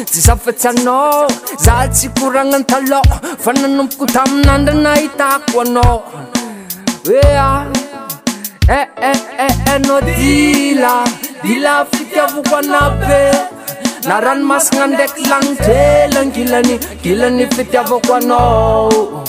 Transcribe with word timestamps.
tsy 0.10 0.20
zafatsy 0.28 0.68
anao 0.74 1.28
zah 1.66 1.80
tsykoranan 1.94 2.64
talako 2.72 3.16
fa 3.44 3.52
nanompoko 3.60 4.06
taminandraanahitako 4.14 5.56
anao 5.66 5.96
ea 7.24 7.48
eeenao 8.68 9.00
eh, 9.00 9.28
eh, 9.40 9.52
eh, 9.70 10.18
dila 10.18 11.04
dila 11.44 11.86
fitiavako 11.86 12.56
anabe 12.56 13.38
na 14.08 14.20
ranomasagnandraiky 14.20 15.24
zanydrelangilany 15.30 16.80
gilany 17.04 17.48
fitiavako 17.56 18.14
anao 18.16 19.26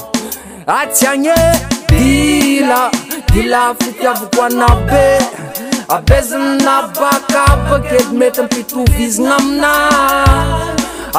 atsyagn 0.78 1.26
e 1.44 1.48
dila 1.90 2.80
dila 3.32 3.62
fitiavako 3.80 4.40
anabe 4.48 5.06
apezana 5.88 6.56
na 6.64 6.76
bakabakely 6.98 8.06
mety 8.18 8.42
mpitovy 8.42 9.04
izana 9.04 9.34
amina 9.36 9.72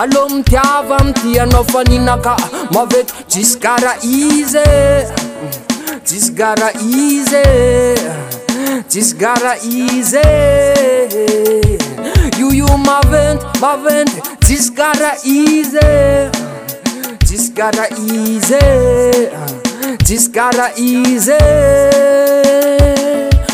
allô 0.01 0.29
mitiava 0.29 0.97
amidy 0.99 1.39
anao 1.43 1.63
faninaka 1.71 2.35
mavety 2.73 3.13
juskara 3.31 3.93
izy 4.01 4.59
Just 6.05 6.35
gotta 6.35 6.69
easy, 6.83 7.41
just 8.91 9.17
gotta 9.17 9.57
easy. 9.65 10.19
You 12.37 12.51
you 12.51 12.65
my 12.77 13.01
vent, 13.07 13.41
my 13.59 13.75
vent, 13.75 14.11
just 14.43 14.75
gotta 14.75 15.17
easy, 15.25 15.79
just 17.25 17.55
gotta 17.55 17.87
easy, 17.99 18.59
just 20.05 20.31
gotta 20.31 20.71
easy. 20.77 21.31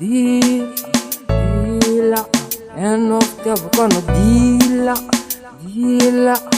diila 0.00 2.24
anao 2.76 3.20
ftiavakana 3.20 3.98
oh, 3.98 4.02
dila 4.14 4.96
dila 5.60 6.57